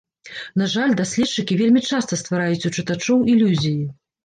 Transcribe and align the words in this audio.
На 0.61 0.67
жаль, 0.75 0.95
даследчыкі 1.01 1.59
вельмі 1.61 1.85
часта 1.91 2.21
ствараюць 2.23 2.67
у 2.73 2.73
чытачоў 2.75 3.17
ілюзіі. 3.37 3.81